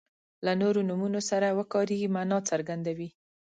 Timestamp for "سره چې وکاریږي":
1.29-2.07